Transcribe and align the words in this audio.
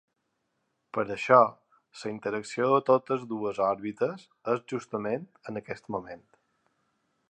Per 0.97 1.03
això, 1.15 1.37
la 1.99 2.13
interacció 2.13 2.71
de 2.77 2.81
totes 2.89 3.29
dues 3.37 3.63
òrbites 3.69 4.27
és 4.55 4.67
justament 4.75 5.31
en 5.53 5.63
aquest 5.65 5.97
moment. 5.97 6.27